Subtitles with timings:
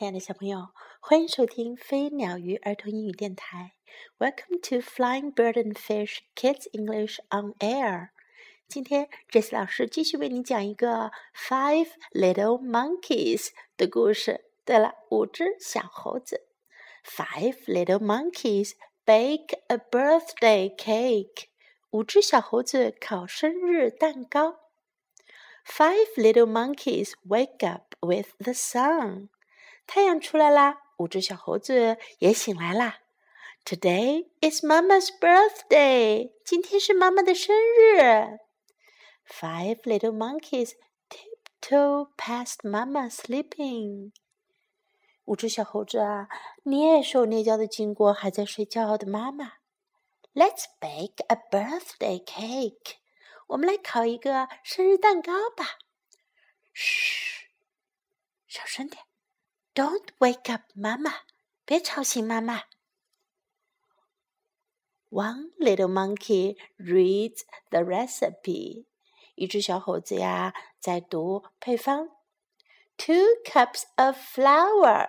[0.00, 3.74] 亲爱的小朋友，欢迎收听飞鸟鱼儿童英语电台。
[4.18, 8.08] Welcome to Flying Bird and Fish Kids English on Air。
[8.66, 14.46] 今天 Jesse 老师继续为你讲一个 Five Little Monkeys 的故事。
[14.64, 16.46] 对了，五只小猴子。
[17.04, 18.72] Five little monkeys
[19.04, 21.48] bake a birthday cake。
[21.90, 24.60] 五只小猴子烤生日蛋糕。
[25.66, 29.28] Five little monkeys wake up with the sun。
[29.92, 33.00] 太阳出来啦，五只小猴子也醒来啦。
[33.64, 38.38] Today is Mama's birthday，今天是妈妈的生日。
[39.26, 40.74] Five little monkeys
[41.08, 44.12] tiptoe past Mama sleeping。
[45.24, 46.28] 五只小猴子啊，
[46.64, 49.54] 蹑手蹑脚的经过还在睡觉的妈妈。
[50.32, 52.98] Let's bake a birthday cake，
[53.48, 55.80] 我们来烤一个生日蛋糕吧。
[56.72, 57.48] 嘘，
[58.46, 59.09] 小声点。
[59.74, 61.12] Don't wake up, Mama！
[61.64, 62.64] 别吵醒妈妈。
[65.10, 68.86] One little monkey reads the recipe。
[69.36, 72.08] 一只小猴子呀，在读配方。
[72.96, 75.08] Two cups of flour。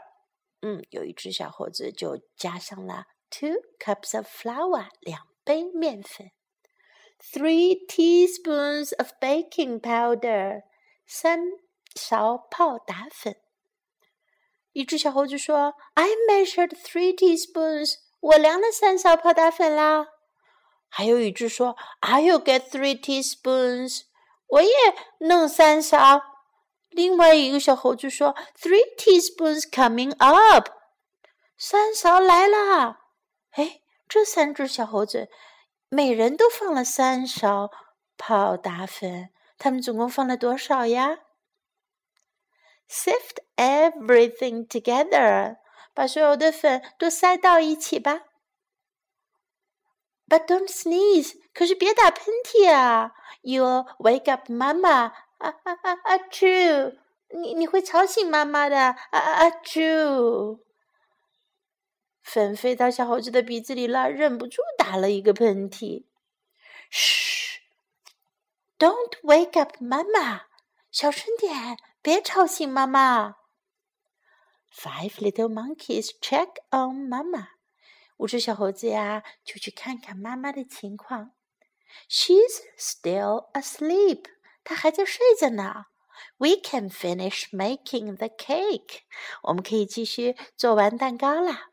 [0.61, 6.31] 嗯，有一只小猴子就加上了 two cups of flour，两杯面粉。
[7.19, 10.63] Three teaspoons of baking powder。
[11.05, 11.39] 三
[11.95, 13.35] 勺泡打粉。
[14.73, 20.07] 一只小猴子说：“I measured three teaspoons，我量了三勺泡打粉啦。”
[20.87, 24.03] 还有一只说：“I'll get three teaspoons，
[24.47, 24.69] 我也
[25.19, 26.21] 弄三勺。”
[26.89, 30.69] 另外一个小猴子说：“Three teaspoons coming up，
[31.57, 32.99] 三勺来啦。”
[33.51, 35.29] 哎，这三只小猴子
[35.89, 37.69] 每人都放了三勺
[38.17, 41.19] 泡打粉，他们总共放了多少呀
[42.91, 45.55] ？Sift everything together，
[45.93, 48.23] 把所有的粉都塞到一起吧。
[50.27, 53.13] But don't sneeze，可是别打喷嚏啊
[53.43, 55.13] ！You'll wake up Mama。
[55.37, 56.97] 啊啊啊啊！True，
[57.29, 58.77] 你你会吵醒妈妈的。
[58.77, 60.59] 啊啊啊！True，
[62.21, 66.05] 粉飞到小猴子的鼻子里了，忍不住打了一个喷嚏。
[66.89, 67.61] 嘘
[68.77, 70.41] ，Don't wake up Mama，
[70.91, 71.77] 小声点。
[72.01, 73.35] 别吵醒妈妈。
[74.73, 77.49] Five little monkeys check on Mama。
[78.17, 81.31] 五只小猴子呀，就去看看妈妈的情况。
[82.09, 84.25] She's still asleep。
[84.63, 85.87] 她还在睡着呢。
[86.37, 89.01] We can finish making the cake。
[89.43, 91.71] 我们可以继续做完蛋糕啦。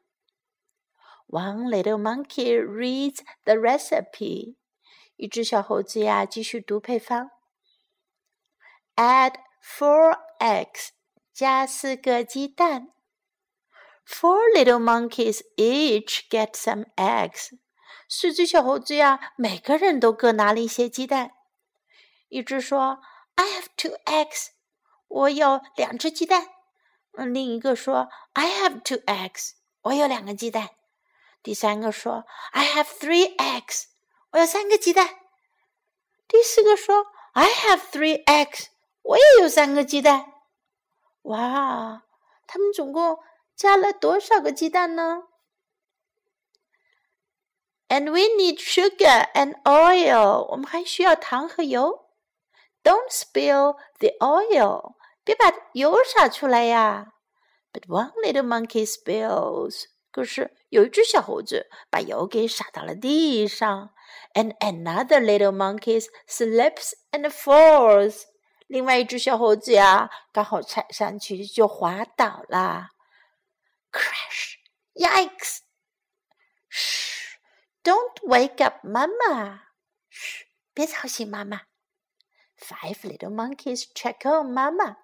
[1.29, 4.57] One little monkey reads the recipe。
[5.17, 7.31] 一只小猴子呀，继续读配方。
[8.97, 10.89] Add Four eggs，
[11.33, 12.93] 加四个鸡蛋。
[14.07, 17.59] Four little monkeys each get some eggs。
[18.09, 21.33] 四只小猴子呀，每个人都各拿了一些鸡蛋。
[22.29, 23.01] 一只说
[23.35, 24.49] ：“I have two eggs。”
[25.09, 26.49] 我有两只鸡蛋。
[27.19, 29.53] 嗯，另一个说：“I have two eggs。”
[29.83, 30.71] 我有两个鸡蛋。
[31.43, 33.85] 第三个说：“I have three eggs。”
[34.33, 35.17] 我有三个鸡蛋。
[36.27, 38.67] 第四个说：“I have three eggs。”
[39.09, 40.35] 我也有三个鸡蛋，
[41.23, 42.03] 哇！
[42.47, 43.19] 他们总共
[43.57, 45.23] 加了多少个鸡蛋呢
[47.89, 50.47] ？And we need sugar and oil。
[50.51, 52.07] 我们还需要糖和油。
[52.83, 54.95] Don't spill the oil。
[55.25, 57.15] 别把油洒出来呀。
[57.73, 59.85] But one little monkey spills。
[60.11, 63.91] 可是有一只小猴子把油给洒到了地上。
[64.35, 68.25] And another little monkey slips and falls。
[68.69, 72.91] 另外一只小猴子呀，刚好踩上去就滑倒了
[73.91, 75.61] ，crash！Yikes！
[76.69, 77.39] 嘘
[77.83, 79.63] ，Don't wake up Mama！
[80.11, 81.63] 嘘，别吵醒妈妈。
[82.59, 84.97] Five little monkeys check on Mama。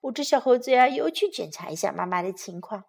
[0.00, 2.84] 五只小猴子呀，又去检查一下妈妈的情况。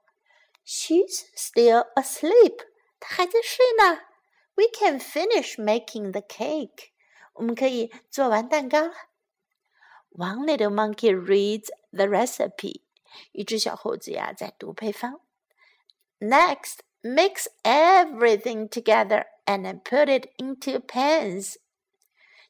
[0.64, 2.68] She's still asleep。
[3.00, 4.04] 她还在睡呢。
[4.54, 6.92] We can finish making the cake。
[7.34, 8.94] 我们可以做完蛋糕了。
[10.11, 12.83] One little monkey reads the recipe.
[13.33, 15.21] 一只小猴子呀，在读配方。
[16.21, 21.57] Next, mix everything together and put it into pans.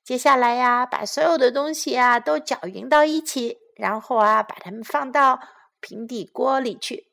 [0.03, 5.41] 接下来呀，把所有的东西呀都搅匀到一起，然后啊，把它们放到
[5.81, 7.11] 平底锅里去。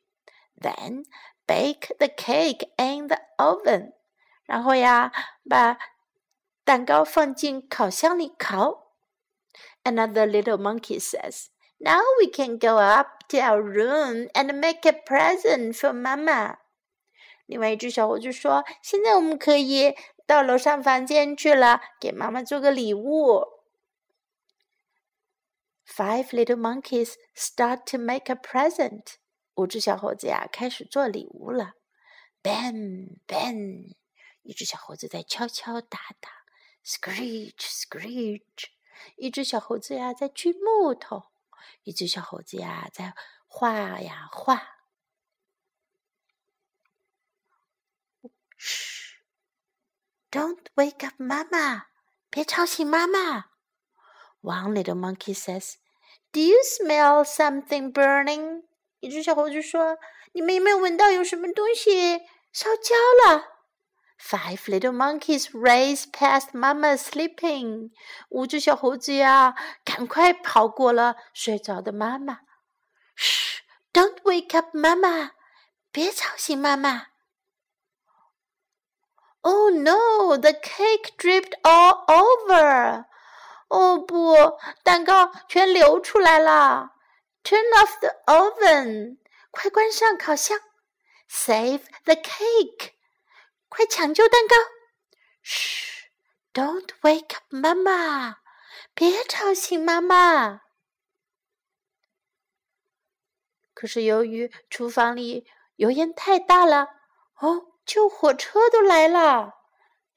[0.59, 1.05] Then
[1.47, 3.93] bake the cake in the oven.
[4.43, 5.11] 然后呀，
[5.49, 5.77] 把
[6.63, 8.84] 蛋糕放进烤箱里烤。
[9.85, 11.49] Another little monkey says,
[11.79, 16.57] Now we can go up to our room and make a present for Mama。
[17.47, 19.95] 另外一只小猴子说：“现在我们可以
[20.25, 23.45] 到楼上房间去了，给妈妈做个礼物。”
[25.85, 29.15] Five little monkeys start to make a present。
[29.55, 31.73] 五只小猴子呀，开始做礼物了。
[32.41, 33.95] Bang bang，
[34.43, 36.29] 一只小猴子在敲敲打打。
[36.85, 38.69] Screech screech，
[39.16, 41.24] 一只小猴子呀在锯木头。
[41.82, 43.14] 一只小猴子呀在
[43.46, 44.76] 画呀画。
[48.56, 49.18] 嘘
[50.30, 51.86] ，Don't wake up Mama，
[52.30, 53.46] 别吵醒妈妈。
[54.40, 55.74] One little monkey says,
[56.32, 58.64] "Do you smell something burning?"
[59.00, 59.98] 一只小猴子说
[60.32, 62.18] ：“你们有没有闻到有什么东西
[62.52, 62.94] 烧焦
[63.26, 63.55] 了？”
[64.17, 67.91] Five little monkeys race past Mama sleeping。
[68.29, 72.39] 五只小猴子呀，赶快跑过了睡着的妈妈。
[73.15, 75.31] 嘘，Don't wake up Mama，
[75.91, 77.07] 别吵醒妈妈。
[79.41, 80.37] Oh no!
[80.37, 83.05] The cake dripped all over.
[83.69, 86.91] 哦不，蛋糕全流出来了。
[87.43, 89.17] Turn off the oven.
[89.49, 90.59] 快关上烤箱。
[91.27, 92.91] Save the cake.
[93.76, 94.56] 快抢救蛋糕。
[95.42, 96.10] 嘘
[96.54, 98.36] ，Don't wake up Mama.
[98.94, 100.62] 别吵醒妈妈。
[103.74, 105.46] 可是由于厨房里
[105.76, 106.88] 油烟太大了，
[107.40, 107.72] 哦。
[107.84, 109.52] 救火车都来了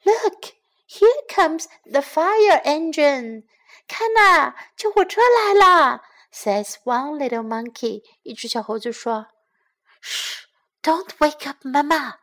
[0.01, 0.55] ！Look,
[0.87, 3.43] here comes the fire engine.
[3.87, 6.01] 看呐，救火车来了
[6.33, 8.01] ！Says one little monkey.
[8.23, 9.27] 一只小猴子说
[10.01, 10.45] ：“Shh,
[10.81, 12.15] don't wake up, Mama.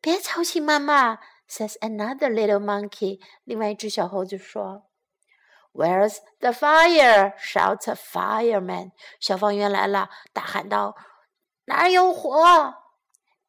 [0.00, 1.18] 别吵醒妈妈。”
[1.48, 3.20] Says another little monkey.
[3.44, 4.84] 另外一只小猴子说
[5.72, 8.92] ：“Where's the fire?” Shouts a fireman.
[9.18, 10.94] 消防员来了，大喊道
[11.66, 12.74] ：“哪有火？”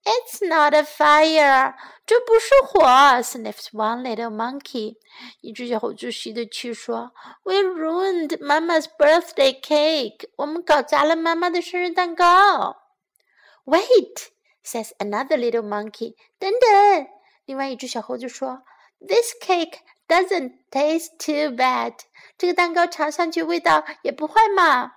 [0.03, 1.75] It's not a fire，
[2.07, 2.81] 这不是火。
[3.21, 4.95] Sniffs one little monkey，
[5.41, 7.11] 一只小猴子吸着气说
[7.43, 12.77] ：“We ruined Mama's birthday cake，我们搞砸了妈妈的生日蛋糕。”
[13.65, 14.29] Wait
[14.64, 17.06] Wait，says another little monkey，等等，
[17.44, 18.62] 另外一只小猴子说：“
[19.00, 19.78] This cake
[20.08, 21.94] doesn't taste too bad，
[22.36, 24.92] 这个蛋糕尝上去味道也不坏嘛。”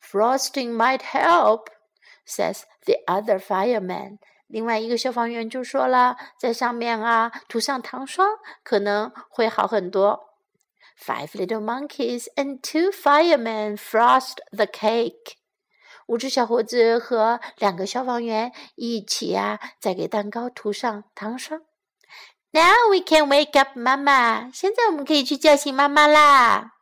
[0.00, 4.18] Frosting might help。says the other fireman。
[4.46, 10.34] 另外一个消防员就说了，在上面啊涂上糖霜可能会好很多。
[10.96, 15.34] Five little monkeys and two firemen frost the cake。
[16.11, 21.61] 五只小猴子和两个消防员一起呀，在给蛋糕涂上糖霜。
[22.51, 24.51] Now we can wake up Mama。
[24.53, 26.73] 现在我们可以去叫醒妈妈啦。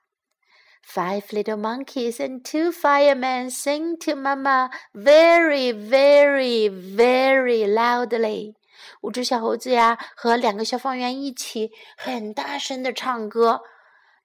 [0.84, 8.56] Five little monkeys and two firemen sing to Mama very, very, very loudly.
[9.02, 13.62] 五只小猴子呀，和两个消防员一起很大声的唱歌。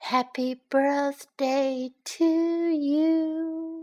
[0.01, 2.25] Happy birthday to
[2.71, 3.74] you.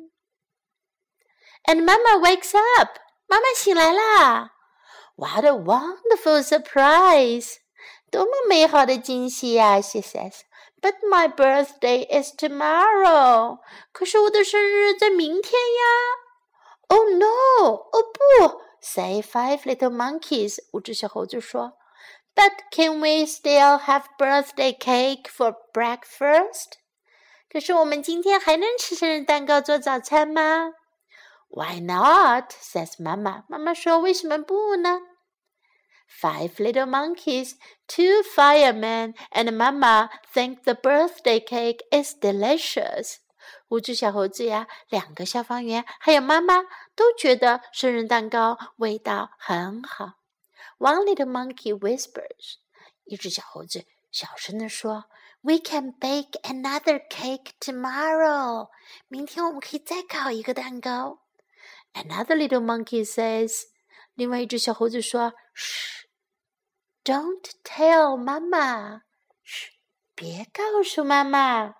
[1.64, 2.98] And Mama wakes up.
[3.26, 4.52] 妈妈醒来啦！
[5.16, 7.56] What a wonderful surprise!
[8.10, 9.80] 多么美好的惊喜呀！
[9.80, 10.42] She says.
[10.80, 13.58] But my birthday is tomorrow.
[13.92, 15.82] 可是我的生日在明天呀。
[16.88, 17.72] Oh no!
[17.72, 18.60] 哦不！
[18.80, 20.58] Say five little monkeys.
[20.72, 21.72] 五只小猴子说。
[22.36, 26.74] But can we still have birthday cake for breakfast?
[27.50, 30.74] 可是我们今天还能吃生日蛋糕做早餐吗
[31.50, 32.52] ？Why not?
[32.52, 33.44] Says 妈妈。
[33.48, 35.00] 妈妈说：“为什么不呢？”
[36.08, 37.54] Five little monkeys,
[37.88, 43.16] two firemen, and Mama think the birthday cake is delicious.
[43.68, 46.62] 五只小猴子呀，两个消防员，还有妈妈
[46.94, 50.14] 都觉得生日蛋糕味道很好。
[50.78, 52.56] One little monkey whispers，
[53.04, 55.04] 一只小猴子小声地说：“
[55.42, 58.68] We can bake another cake tomorrow。
[59.08, 61.19] 明天我们可以再烤一个蛋糕。””
[61.93, 63.63] Another little monkey says，
[64.15, 66.07] 另外一只小猴子说：“嘘。”
[67.03, 69.01] Don't tell 妈妈，
[69.43, 69.71] 嘘，
[70.13, 71.75] 别告诉妈妈。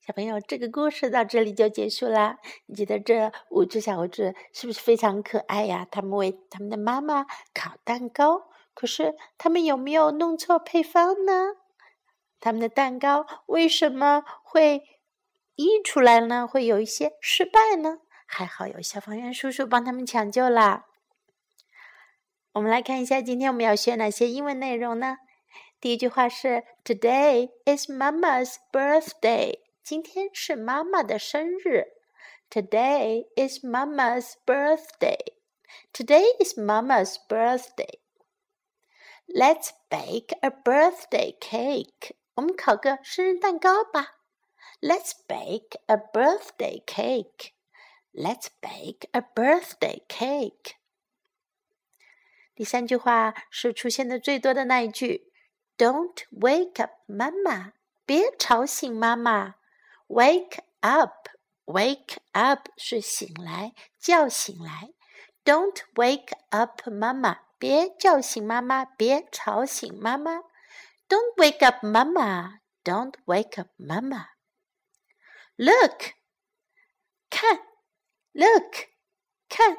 [0.00, 2.38] 小朋友，这个故事到这里就结束啦。
[2.66, 5.86] 你觉得这五只小猴子是不是非常可爱呀？
[5.90, 11.56] 他们为他们的妈妈烤蛋糕，可是他们有没有弄错配方呢？
[12.40, 14.97] 他们的蛋糕为什么会
[15.58, 16.46] 溢出来呢？
[16.46, 17.98] 会有一些失败呢？
[18.26, 20.86] 还好有消防员叔叔帮他们抢救啦。
[22.52, 25.18] 我们来看一下，今天我们要学哪些英文内容呢？
[25.80, 29.58] 第一句话是 Today is Mama's birthday。
[29.82, 31.88] 今天是妈妈的生日。
[32.48, 35.18] Today is Mama's birthday.
[35.92, 37.98] Today is Mama's birthday.
[39.26, 42.12] Let's bake a birthday cake.
[42.34, 44.17] 我们烤个生日蛋糕吧。
[44.81, 47.53] Let's bake a birthday cake.
[48.13, 50.73] Let's bake a birthday cake.
[52.53, 55.31] 第三句话是出现的最多的那一句：
[55.77, 57.71] Don't wake up, Mama.
[58.05, 59.55] 别吵醒妈妈。
[60.07, 61.29] Wake up,
[61.65, 64.93] wake up 是醒来，叫醒来。
[65.45, 67.39] Don't wake up, Mama.
[67.57, 70.41] 别叫醒妈妈，别吵醒妈妈。
[71.07, 72.59] Don't wake up, Mama.
[72.83, 74.27] Don't wake up, Mama.
[75.57, 76.13] Look，
[77.29, 77.59] 看，
[78.33, 78.89] Look，
[79.49, 79.77] 看，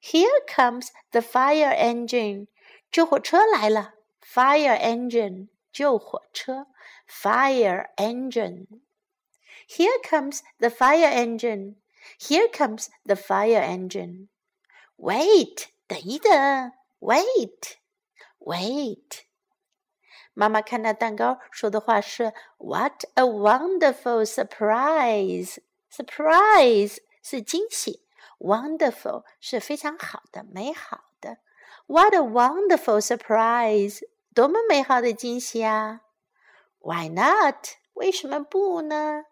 [0.00, 2.48] Here comes the fire engine，
[2.90, 3.94] 救火车来了。
[4.20, 6.66] Fire engine，救火车。
[7.06, 11.76] Fire engine。Here comes the fire engine.
[12.18, 14.28] Here comes the fire engine.
[14.96, 16.72] Wait，等一等。
[17.00, 17.76] Wait,
[18.38, 19.24] wait.
[20.37, 25.57] 妈妈看到蛋糕，说的话是 "What a wonderful surprise!"
[25.91, 28.05] Surprise 是惊喜
[28.37, 31.39] ，wonderful 是非常好的、美好的。
[31.87, 34.03] What a wonderful surprise!
[34.35, 36.01] 多么美好的惊喜啊
[36.81, 37.69] ！Why not?
[37.93, 39.23] 为什么不呢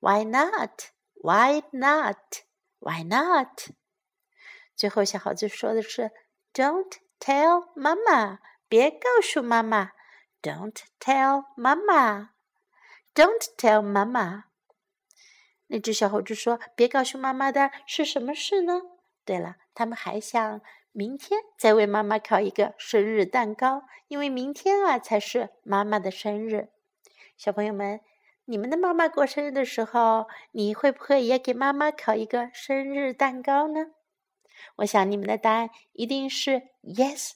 [0.00, 0.90] ？Why not?
[1.14, 2.18] Why not?
[2.80, 3.70] Why not?
[4.76, 6.10] 最后，小猴子说的是。
[6.52, 9.92] Don't tell 妈妈别告诉妈妈。
[10.44, 12.28] Don't tell Mama。
[13.14, 14.42] Don't tell Mama。
[15.68, 18.82] 那只小猴子说：“别告诉妈妈的是什么事呢？”
[19.24, 20.60] 对了，他们还想
[20.92, 26.68] 明天再为妈妈烤一个生日蛋糕，因为明天啊才是妈妈的生日。
[27.38, 28.02] 小朋友们，
[28.44, 33.92] 你们的妈妈过生日的时候，你会不会也给妈妈烤一个生日蛋糕呢？
[34.76, 37.32] 我想你们的答案一定是 yes，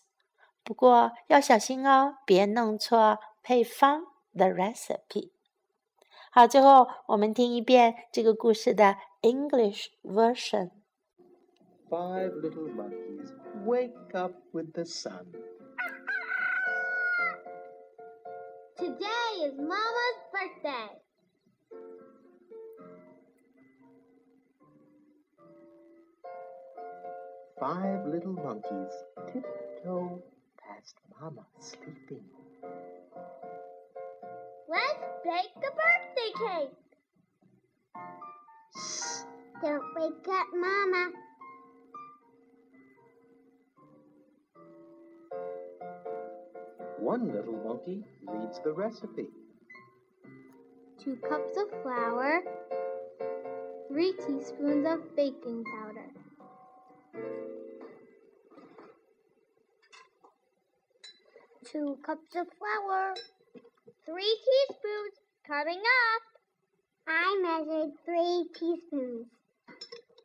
[0.67, 5.31] 不过要小心哦，别弄错配方 the recipe。
[6.31, 13.31] 好，最后我们听一遍这个故事的 English version。Five little monkeys
[13.65, 15.31] wake up with the sun.
[18.75, 21.01] Today is Mama's birthday.
[27.59, 28.91] Five little monkeys
[29.31, 30.23] tiptoe
[30.88, 32.24] past Mama sleeping.
[34.68, 36.72] Let's bake a birthday cake.
[38.76, 39.24] Shh!
[39.62, 41.10] Don't wake up Mama.
[47.00, 49.28] One little monkey reads the recipe.
[51.02, 52.42] Two cups of flour,
[53.88, 55.87] three teaspoons of baking powder.
[61.72, 63.14] Two cups of flour,
[64.06, 65.14] three teaspoons
[65.46, 66.22] coming up.
[67.06, 69.26] I measured three teaspoons.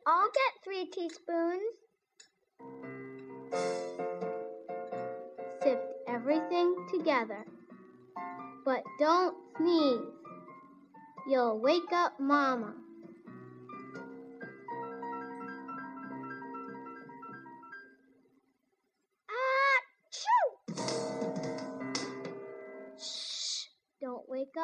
[0.06, 1.62] I'll get three teaspoons.
[5.62, 7.44] Sift everything together.
[8.64, 10.00] But don't sneeze.
[11.28, 12.74] You'll wake up Mama.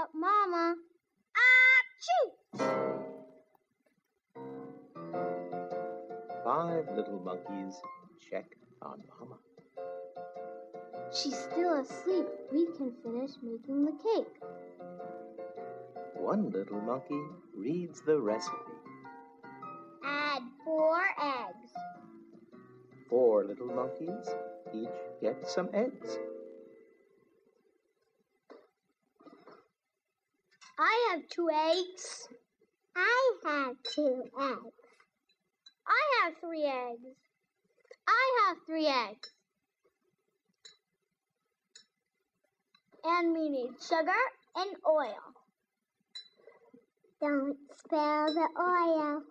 [0.00, 0.76] Up Mama.
[1.36, 2.26] Ah, Achoo!
[6.42, 7.74] Five little monkeys
[8.30, 8.46] check
[8.80, 9.36] on Mama.
[11.12, 12.26] She's still asleep.
[12.50, 14.40] We can finish making the cake.
[16.16, 17.20] One little monkey
[17.54, 18.56] reads the recipe.
[20.02, 21.72] Add four eggs.
[23.10, 24.34] Four little monkeys
[24.72, 24.88] each
[25.20, 26.18] get some eggs.
[30.82, 32.28] I have two eggs.
[32.96, 34.74] I have two eggs.
[35.86, 37.16] I have three eggs.
[38.06, 39.30] I have three eggs.
[43.04, 44.22] And we need sugar
[44.56, 45.24] and oil.
[47.20, 49.22] Don't spill the oil.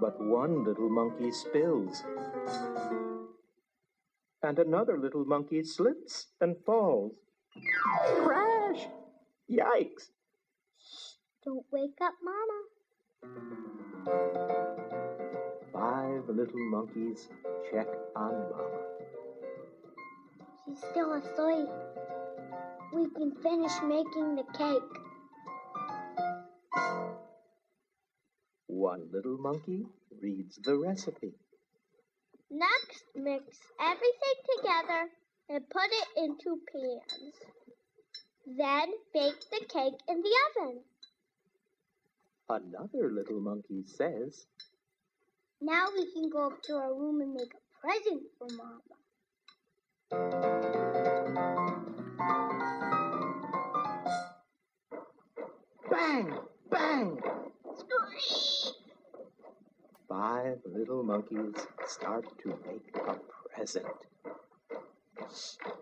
[0.00, 2.02] But one little monkey spills.
[4.42, 7.16] And another little monkey slips and falls.
[8.22, 8.88] Crash!
[9.50, 10.10] Yikes!
[11.48, 12.58] Don't wake up Mama.
[15.72, 17.26] Five little monkeys
[17.72, 18.82] check on Mama.
[20.66, 21.70] She's still asleep.
[22.92, 24.92] We can finish making the cake.
[28.66, 29.86] One little monkey
[30.20, 31.32] reads the recipe.
[32.50, 35.08] Next, mix everything together
[35.48, 37.34] and put it into pans.
[38.46, 40.82] Then bake the cake in the oven.
[42.50, 44.46] Another little monkey says,
[45.60, 48.80] Now we can go up to our room and make a present for Mama.
[55.90, 56.38] Bang!
[56.70, 57.20] Bang!
[60.08, 61.54] Five little monkeys
[61.86, 63.16] start to make a
[63.54, 63.84] present.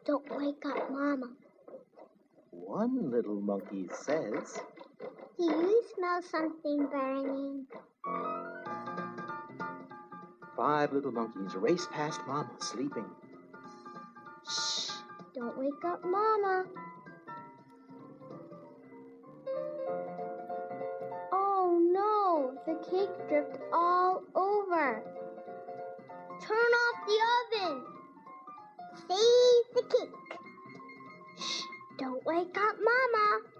[0.04, 1.30] Don't wake up Mama.
[2.50, 4.58] One little monkey says,
[5.38, 7.66] Do you smell something burning?
[10.56, 13.04] Five little monkeys race past Mama sleeping.
[14.48, 14.92] Shh!
[15.34, 16.64] Don't wake up Mama.
[21.32, 22.54] Oh no!
[22.64, 25.02] The cake dripped all over.
[26.40, 27.18] Turn off the
[27.60, 27.84] oven.
[29.06, 30.38] Save the cake.
[31.38, 31.62] Shh!
[31.98, 33.55] Don't wake up Mama.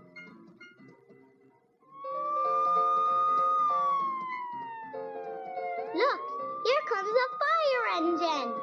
[7.08, 8.54] A fire engine.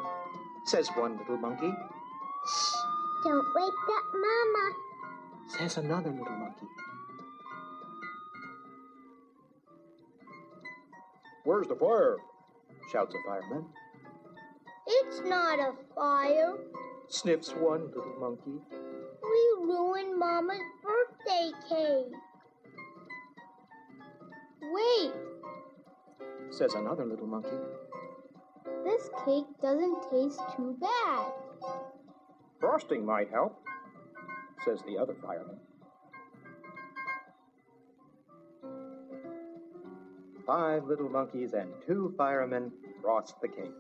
[0.65, 1.73] Says one little monkey.
[2.47, 2.73] Shh.
[3.23, 4.71] Don't wake up Mama.
[5.57, 6.65] Says another little monkey.
[11.45, 12.17] Where's the fire?
[12.91, 13.65] Shouts a fireman.
[14.87, 16.55] It's not a fire.
[17.07, 18.59] Sniffs one little monkey.
[19.21, 22.13] We ruined Mama's birthday cake.
[24.61, 25.13] Wait,
[26.53, 27.49] Says another little monkey.
[28.83, 31.31] This cake doesn't taste too bad.
[32.59, 33.61] Frosting might help,
[34.65, 35.57] says the other fireman.
[40.45, 43.71] Five little monkeys and two firemen frost the cake.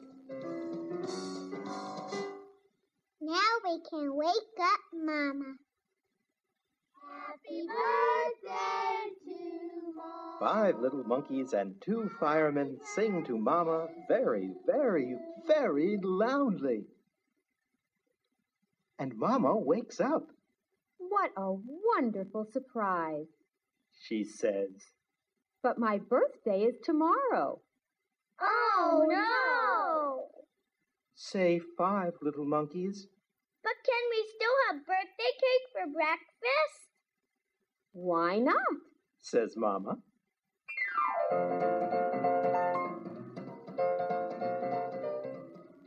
[3.21, 5.55] Now we can wake up Mama.
[7.27, 7.92] Happy birthday.
[10.43, 15.15] Five little monkeys and two firemen sing to Mama very, very,
[15.47, 16.83] very loudly.
[18.99, 20.27] And Mama wakes up.
[20.97, 21.53] What a
[21.95, 23.27] wonderful surprise.
[24.05, 24.71] She says,
[25.61, 27.61] But my birthday is tomorrow.
[28.41, 30.43] Oh, oh no!
[31.15, 33.07] Say five little monkeys.
[33.63, 36.89] But can we still have birthday cake for breakfast?
[37.93, 38.57] Why not?
[39.21, 39.99] says Mama.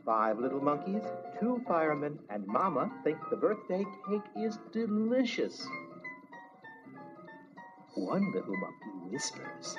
[0.05, 1.03] Five little monkeys,
[1.39, 5.67] two firemen, and Mama think the birthday cake is delicious.
[7.95, 9.75] One little monkey whispers,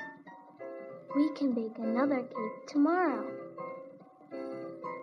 [1.16, 3.26] We can bake another cake tomorrow.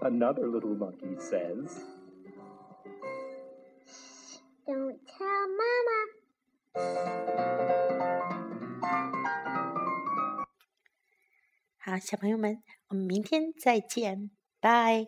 [0.01, 1.84] Another little monkey says,
[12.06, 15.08] 小朋友们，我们明天再见，拜。